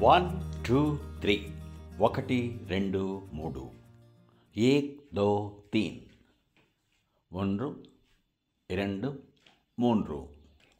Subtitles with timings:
[0.00, 0.30] One
[0.68, 1.50] two three.
[2.00, 3.70] ఒకటి రెండు మూడు.
[4.56, 6.00] ఏక్ దో తీన్.
[7.32, 7.84] ఒండ్రు
[8.70, 9.18] రెండు
[9.78, 10.28] మూడు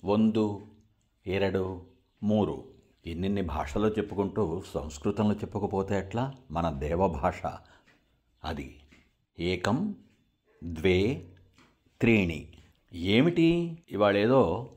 [0.04, 0.66] వందు
[1.26, 1.82] ఎరడు
[2.22, 2.64] మూరు.
[3.06, 6.34] ఎన్నిన్ని భాషలో చెప్పుకుంటూ సంస్కృతంలో చెప్పుకపోతే ఎట్లా?
[6.50, 7.46] మన దేవభాష.
[8.44, 8.80] అది
[9.38, 9.94] ఏకం
[10.64, 11.28] ద్వే
[12.00, 12.48] త్రీణి.
[12.92, 13.78] ఏమిటి?
[13.90, 14.70] ఇవాళేదో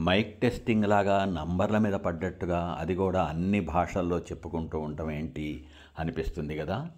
[0.00, 5.66] మైక్ టెస్టింగ్ లాగా నంబర్ల మీద పడ్డట్టుగా అది కూడా అన్ని భాషల్లో చెప్పుకుంటూ ఉండటం ఏంటి
[5.98, 6.90] అనిపిస్తుంది కదా?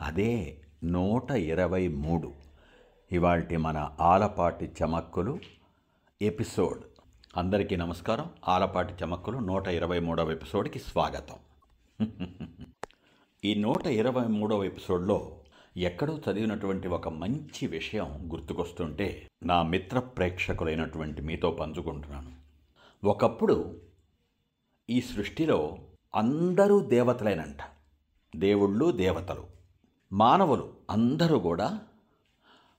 [0.00, 2.32] అదే నూట ఇరవై మూడు.
[3.12, 5.38] ఇవాల్టి మన ఆలపాటి చమక్కులు
[6.22, 6.84] ఎపిసోడ్.
[7.36, 8.26] అందరికీ నమస్కారం.
[8.48, 11.36] ఆలపాటి చమక్కులు నూట ఇరవై మూడవ ఎపిసోడ్కి స్వాగతం.
[13.44, 15.32] ఈ నూట ఇరవై మూడవ ఎపిసోడ్లో
[15.76, 22.45] ఎక్కడో చదివినటువంటి ఒక మంచి విషయం గుర్తుకొస్తుంటే నా మిత్ర ప్రేక్షకులైనటువంటి మీతో పంచుకుంటున్నాను.
[23.06, 23.80] ఒకప్పుడు
[24.90, 25.78] ఈ సృష్టిలో
[26.14, 27.56] అందరూ దేవతలేనంట.
[28.36, 29.46] దేవుళ్ళు దేవతలు.
[30.12, 31.80] మానవులు అందరూ కూడా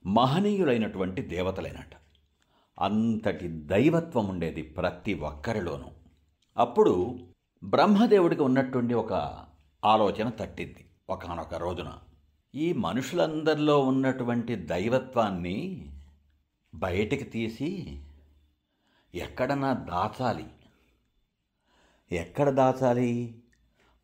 [0.05, 1.95] మహనీయులైనటువంటి దేవతలేనట.
[2.79, 5.85] అంతటి దైవత్వం ఉండేది ప్రతి ఒక్కరిలోనూ.
[6.57, 7.19] అప్పుడు
[7.63, 9.45] బ్రహ్మదేవుడికి ఉన్నటువంటి ఒక
[9.85, 10.89] ఆలోచన తట్టింది.
[11.09, 11.93] ఒకనొక రోజున
[12.55, 15.89] ఈ మనుషులందరిలో ఉన్నటువంటి దైవత్వాన్ని
[16.75, 18.01] బయటికి తీసి
[19.17, 20.45] ఎక్కడన్నా దాచాలి.
[22.11, 23.35] ఎక్కడ దాచాలి?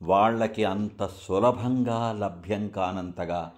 [0.02, 3.52] వాళ్ళకి అంత సులభంగా లభ్యం కానంతగా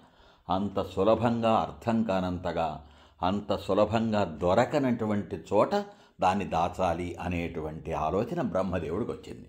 [0.48, 2.86] అంత సులభంగా అర్థం కానంతగా
[3.22, 5.74] అంత సులభంగా దొరకనటువంటి చోట
[6.20, 9.48] దాన్ని దాచాలి అనేటువంటి ఆలోచన బ్రహ్మదేవుడికి వచ్చింది.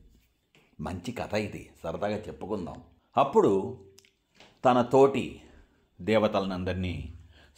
[0.80, 2.82] మంచి కథ ఇది సరదాగా చెప్పుకుందాం.
[3.18, 3.78] అప్పుడు
[4.66, 5.42] తన తోటి
[6.02, 7.14] దేవతలనందరినీ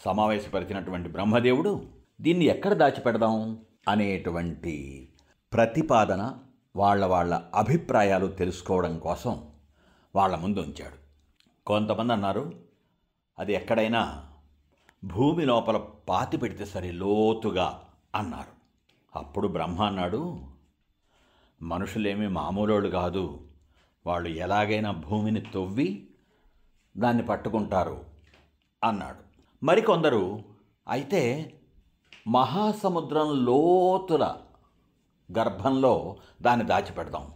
[0.05, 1.87] సమావేశపరిచినటువంటి బ్రహ్మదేవుడు
[2.21, 3.57] దీన్ని ఎక్కడ దాచిపెడదాం?
[3.89, 5.07] అనేటువంటి
[5.53, 6.37] ప్రతిపాదన
[6.75, 9.47] వాళ్ళ వాళ్ళ అభిప్రాయాలు తెలుసుకోవడం కోసం
[10.15, 10.95] వాళ్ళ ముందు ఉంచాడు.
[11.67, 12.53] కొంతమంది అన్నారు
[13.39, 14.25] అది ఎక్కడైనా
[15.03, 15.77] భూమి లోపల
[16.09, 17.83] పాతి పెడితే సరే లోతుగా
[18.15, 18.59] అన్నారు.
[19.17, 20.41] అప్పుడు బ్రహ్మ అన్నాడు
[21.61, 23.47] మనుషులేమి మామూలోళ్ళు కాదు.
[24.05, 26.07] వాళ్ళు ఎలాగైనా భూమిని తొవ్వి
[26.97, 28.05] దాన్ని పట్టుకుంటారు
[28.83, 29.29] అన్నాడు.
[29.65, 30.43] మరికొందరు
[30.89, 31.53] అయితే
[32.27, 34.35] మహాసముద్రం లోతుల
[35.37, 37.33] గర్భంలో దాన్ని దాచిపెడదాం.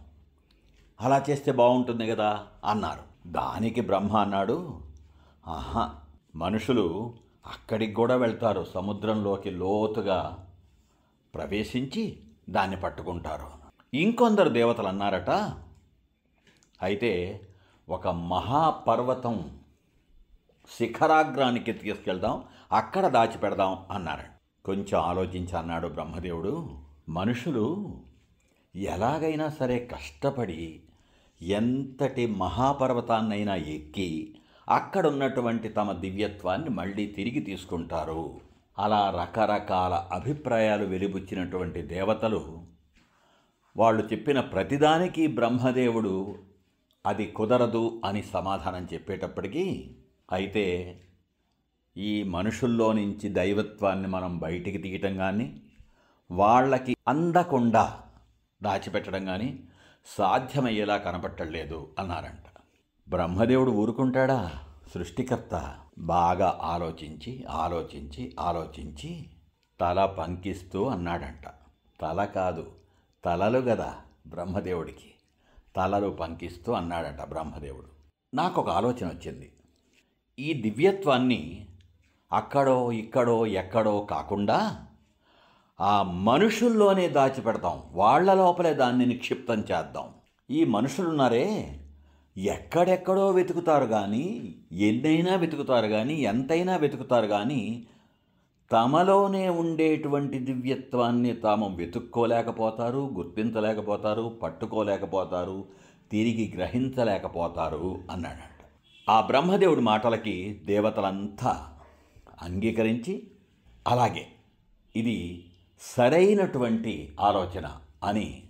[1.00, 3.02] అలా చేస్తే బాగుంటుంది కదా అన్నారు.
[3.26, 4.80] దానికి బ్రహ్మ అన్నాడు.
[5.46, 5.94] ఆహా
[6.36, 7.14] మనుషులు
[7.46, 10.46] అక్కడికి కూడా వెళ్తారు సముద్రంలోకి లోతుగా
[11.34, 12.18] ప్రవేశించి
[12.50, 13.46] దాన్ని పట్టుకుంటారు.
[13.94, 15.30] ఇంకొందరు దేవతలు అన్నారట
[16.82, 17.40] అయితే
[17.88, 19.58] ఒక మహాపర్వతం
[20.78, 24.33] శిఖరాగ్రానికి తీసుకెళ్దాం అక్కడ దాచిపెడదాం అన్నారట.
[24.64, 26.70] కొంచెం ఆలోచించి అన్నాడు బ్రహ్మదేవుడు.
[27.08, 27.96] మనుషులు
[28.76, 30.80] ఎలాగైనా సరే కష్టపడి
[31.42, 34.34] ఎంతటి మహాపర్వతాన్నైనా ఎక్కి
[34.68, 38.40] అక్కడున్నటువంటి తమ దివ్యత్వాన్ని మళ్ళీ తిరిగి తీసుకుంటారు.
[38.78, 42.62] అలా రకరకాల అభిప్రాయాలు వెలిబుచ్చినటువంటి దేవతలు
[43.76, 46.36] వాళ్ళు చెప్పిన ప్రతిదానికి బ్రహ్మదేవుడు
[47.06, 49.90] అది కుదరదు అని సమాధానం చెప్పేటప్పటికీ
[50.32, 50.64] అయితే
[51.96, 55.62] ఈ మనుషుల్లో నుంచి దైవత్వాన్ని మనం బయటికి తీయటం కానీ
[56.30, 58.02] వాళ్ళకి అందకుండా
[58.62, 59.58] దాచిపెట్టడం కానీ
[60.06, 62.62] సాధ్యమయ్యేలా కనపట్టలేదు అన్నారంట.
[63.08, 64.52] బ్రహ్మదేవుడు ఊరుకుంటాడా?
[64.94, 69.26] సృష్టికర్త బాగా ఆలోచించి ఆలోచించి ఆలోచించి
[69.80, 71.46] తల పంకిస్తూ అన్నాడంట.
[72.00, 72.72] తల కాదు
[73.24, 75.14] తలలు గదా బ్రహ్మదేవుడికి.
[75.76, 77.86] తలలు పంకిస్తూ అన్నాడంట బ్రహ్మదేవుడు.
[78.34, 79.52] నాకు ఒక ఆలోచన వచ్చింది.
[80.38, 81.68] ఈ దివ్యత్వాన్ని
[82.34, 84.86] అక్కడో ఇక్కడో ఎక్కడో కాకుండా
[85.80, 87.82] ఆ మనుషుల్లోనే దాచిపెడతాం.
[87.92, 90.08] వాళ్ళ లోపలే దాన్ని నిక్షిప్తం చేద్దాం.
[90.50, 91.78] ఈ మనుషులున్నారే
[92.36, 97.86] ఎక్కడెక్కడో వెతుకుతారు కానీ ఎన్నైనా వెతుకుతారు కానీ ఎంతైనా వెతుకుతారు కానీ
[98.72, 105.64] తమలోనే ఉండేటువంటి దివ్యత్వాన్ని తాము వెతుక్కోలేకపోతారు గుర్తించలేకపోతారు పట్టుకోలేకపోతారు
[106.10, 108.60] తిరిగి గ్రహించలేకపోతారు అన్నాడంట.
[109.10, 111.73] ఆ బ్రహ్మదేవుడి మాటలకి దేవతలంతా
[112.42, 113.30] అంగీకరించి
[113.88, 114.26] అలాగే
[114.96, 115.46] ఇది
[115.80, 118.42] సరైనటువంటి ఆలోచన అని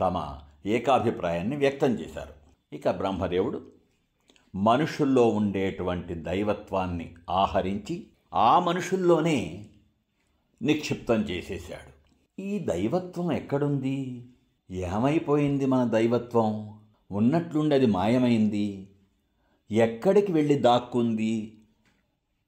[0.00, 2.32] తమ ఏకాభిప్రాయాన్ని వ్యక్తం చేశారు.
[2.74, 3.66] ఇక బ్రహ్మదేవుడు
[4.54, 9.66] మనుషుల్లో ఉండేటువంటి దైవత్వాన్ని ఆహరించి ఆ మనుషుల్లోనే
[10.62, 11.96] నిక్షిప్తం చేసేశాడు.
[12.42, 14.26] ఈ దైవత్వం ఎక్కడుంది?
[14.70, 16.78] ఏమైపోయింది మన దైవత్వం?
[17.10, 18.88] ఉన్నట్లుండి అది మాయమైంది?
[19.70, 21.55] ఎక్కడికి వెళ్ళి దాక్కుంది?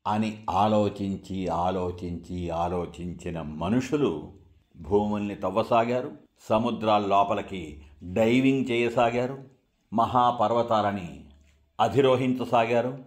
[0.09, 4.33] అని ఆలోచించి ఆలోచించి ఆలోచించిన మనుషులు
[4.77, 6.13] భూముల్ని తవ్వసాగారు
[6.49, 9.45] సముద్రాల లోపలికి డైవింగ్ చేయసాగారు
[9.95, 11.25] మహాపర్వతాలని
[11.81, 12.99] అధిరోహించసాగారు.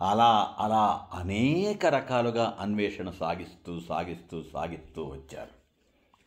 [0.00, 5.64] అలా అలా అనేక రకాలుగా అన్వేషణ సాగిస్తూ సాగిస్తూ సాగిస్తూ వచ్చారు.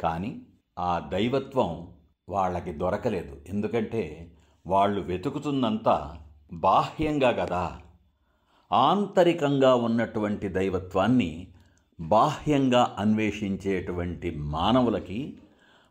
[0.01, 0.41] కానీ
[0.79, 1.87] ఆ దైవత్వం
[2.29, 3.41] వాళ్ళకి దొరకలేదు.
[3.49, 4.31] ఎందుకంటే
[4.67, 6.17] వాళ్ళు వెతుకుతున్నంత
[6.53, 7.79] బాహ్యంగా కదా
[8.71, 11.47] ఆంతరికంగా ఉన్నటువంటి దైవత్వాన్ని
[12.01, 15.37] బాహ్యంగా అన్వేషించేటువంటి మానవులకి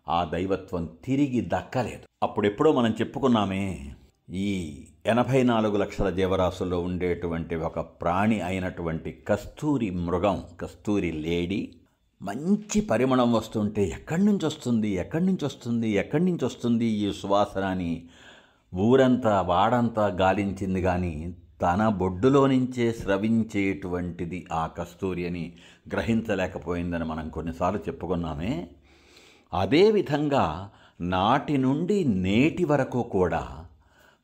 [0.08, 2.04] ఆ దైవత్వం తిరిగి దక్కలేదు.
[2.22, 3.92] అప్పుడెప్పుడో మనం చెప్పుకున్నామే
[4.32, 11.74] ఈ ఎనభై నాలుగు లక్షల జీవరాశుల్లో ఉండేటువంటి ఒక ప్రాణి అయినటువంటి కస్తూరి మృగం కస్తూరి లేడీ
[12.22, 18.02] మంచి పరిమళం వస్తుంటే ఎక్కడి నుంచి వస్తుంది ఎక్కడి నుంచి వస్తుంది ఎక్కడి నుంచి వస్తుంది ఈ సువాసన అని
[18.74, 25.52] ఊరంతా వాడంతా గాలించింది కానీ తన బొడ్డులో నుంచే స్రవించేటువంటిది ఆ కస్తూరి అని
[25.88, 28.68] గ్రహించలేకపోయిందని మనం కొన్నిసార్లు చెప్పుకున్నామే.
[29.52, 30.70] అదేవిధంగా
[31.00, 33.66] నాటి నుండి నేటి వరకు కూడా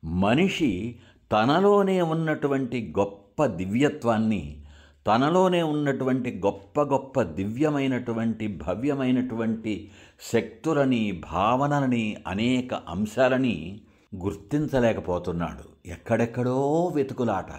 [0.05, 0.99] మనిషి
[1.31, 4.59] తనలోనే ఉన్నటువంటి గొప్ప దివ్యత్వాన్ని
[5.07, 9.91] తనలోనే ఉన్నటువంటి గొప్ప గొప్ప దివ్యమైనటువంటి భవ్యమైనటువంటి
[10.33, 13.81] శక్తులని భావనలని అనేక అంశాలని
[14.15, 15.72] గుర్తించలేకపోతున్నాడు.
[15.85, 17.51] ఎక్కడెక్కడో వెతుకులాట.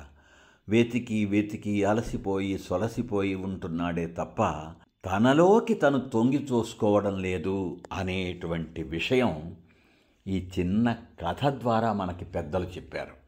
[0.68, 4.42] వెతికి వెతికి అలసిపోయి సొలసిపోయి ఉంటున్నాడే తప్ప
[5.06, 9.56] తనలోకి తను తొంగి చూసుకోవడం లేదు అనేటువంటి విషయం
[10.26, 13.24] ఈ చిన్న కథ ద్వారా మనకి పెద్దలు చెప్పారు.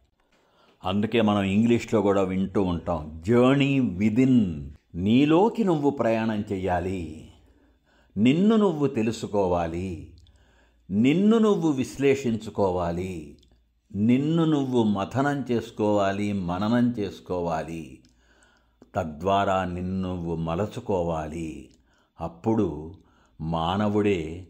[0.85, 3.23] అందుకే మనం ఇంగ్లీష్లో కూడా వింటూ ఉంటాం.
[3.27, 4.71] Journey within.
[4.95, 7.29] నీలోకి నువ్వు ప్రయాణం చెయ్యాలి.
[8.17, 10.15] నిన్ను నువ్వు తెలుసుకోవాలి.
[10.91, 13.37] నిన్ను నువ్వు విశ్లేషించుకోవాలి.
[13.95, 18.01] నిన్ను నువ్వు మథనం చేసుకోవాలి మననం చేసుకోవాలి.
[18.95, 21.71] తద్వారా నిన్ను నువ్వు మలచుకోవాలి.
[22.21, 22.95] అప్పుడు
[23.41, 24.49] మానవుడే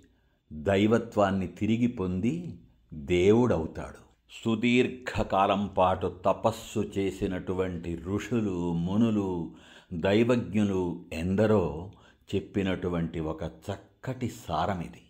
[0.52, 2.58] దైవత్వాన్ని తిరిగి పొంది
[2.94, 4.06] దేవుడవుతాడు.
[4.44, 9.50] సుదీర్ఘకాలం పాటు తపస్సు చేసినటువంటి ఋషులు మునులు
[9.92, 11.90] దైవజ్ఞులు ఎందరో
[12.34, 15.02] చెప్పినటువంటి ఒక చక్కటి సారం ఇది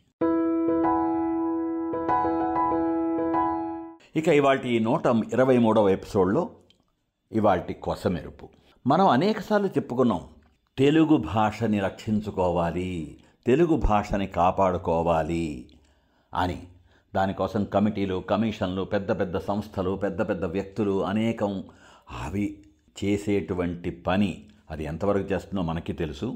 [4.17, 6.51] ఇక ఇవాటి నూట ఇరవై మూడవ ఎపిసోడ్లో
[7.33, 8.49] ఇవాటి కొసమెరుపు.
[8.87, 10.21] మనం అనేకసార్లు చెప్పుకున్నాం
[10.79, 13.17] తెలుగు భాషని రక్షించుకోవాలి
[13.47, 15.69] తెలుగు భాషని కాపాడుకోవాలి
[16.35, 16.67] అని.
[17.15, 21.65] దానికోసం కమిటీలు కమిషన్లు పెద్ద పెద్ద సంస్థలు పెద్ద పెద్ద వ్యక్తులు అనేకం
[22.23, 22.59] అవి
[23.05, 24.45] చేసేటువంటి పని.
[24.71, 26.35] అది ఎంతవరకు చేస్తుందో మనకి తెలుసు.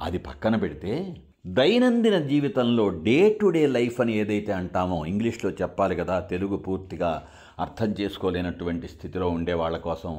[0.00, 6.14] అది పక్కన పెడితే దైనందిన జీవితంలో డే టు డే లైఫ్ అని ఏదైతే అంటామో ఇంగ్లీష్లో చెప్పాలి కదా
[6.20, 7.10] తెలుగు పూర్తిగా
[7.58, 10.14] అర్థం చేసుకోలేనటువంటి స్థితిలో ఉండే వాళ్ళ కోసం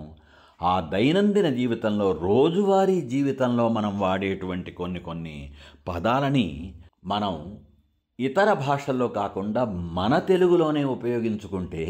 [0.64, 5.38] ఆ దైనందిన జీవితంలో రోజువారీ జీవితంలో మనం వాడేటువంటి కొన్ని కొన్ని
[5.88, 6.48] పదాలని
[7.06, 7.34] మనం
[8.20, 9.64] ఇతర భాషల్లో కాకుండా
[9.94, 11.86] మన తెలుగులోనే ఉపయోగించుకుంటే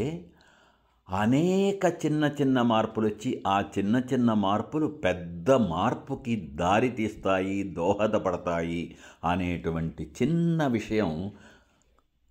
[1.09, 10.03] అనేక చిన్న చిన్న మార్పులు వచ్చి ఆ చిన్న చిన్న మార్పులు పెద్ద మార్పుకి దారి తీస్తాయి దోహదపడతాయి అనేటువంటి
[10.03, 11.31] చిన్న విషయం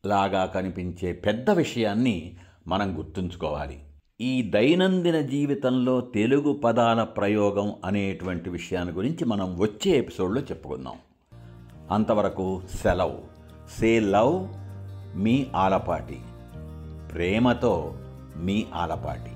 [0.06, 2.36] లాగా కనిపించే పెద్ద విషయాన్ని
[2.66, 3.80] మనం గుర్తుంచుకోవాలి.
[4.20, 10.96] ఈ దైనందిన జీవితంలో తెలుగు పదాల ప్రయోగం అనేటువంటి విషయాన్ని గురించి మనం వచ్చే ఎపిసోడ్లో చెప్పుకుందాం.
[11.90, 13.18] అంతవరకు సెలవు.
[13.80, 14.48] సే లవ్
[15.18, 16.18] మీ ఆలపాటి.
[17.12, 17.94] ప్రేమతో
[18.36, 19.33] మీ ఆలపాటి.